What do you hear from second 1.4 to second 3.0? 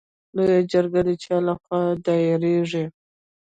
له خوا دایریږي؟